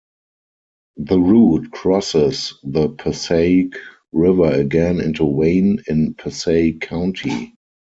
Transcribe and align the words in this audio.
The 0.97 1.19
route 1.19 1.69
crosses 1.69 2.55
the 2.63 2.89
Passaic 2.89 3.75
River 4.11 4.51
again 4.51 4.99
into 4.99 5.25
Wayne 5.25 5.83
in 5.87 6.15
Passaic 6.15 6.81
County. 6.81 7.53